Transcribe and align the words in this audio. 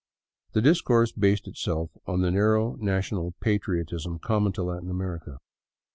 The 0.53 0.63
discourse 0.63 1.11
based 1.11 1.47
itself 1.47 1.91
on 2.07 2.21
the 2.21 2.31
narrow 2.31 2.73
national 2.79 3.35
patriotism 3.39 4.17
common 4.17 4.51
to 4.53 4.63
Latin 4.63 4.89
America. 4.89 5.37